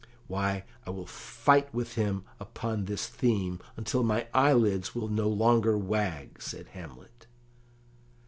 "Why, 0.25 0.63
I 0.83 0.89
will 0.89 1.05
fight 1.05 1.71
with 1.75 1.93
him 1.93 2.23
upon 2.39 2.85
this 2.85 3.05
theme, 3.07 3.59
until 3.77 4.01
my 4.01 4.25
eyelids 4.33 4.95
will 4.95 5.09
no 5.09 5.29
longer 5.29 5.77
wag," 5.77 6.41
said 6.41 6.69
Hamlet. 6.69 7.27